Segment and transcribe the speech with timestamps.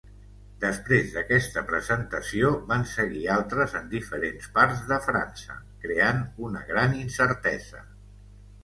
[0.61, 7.89] Després d'aquesta presentació van seguir altres en diferents parts de França, creant una gran incertesa.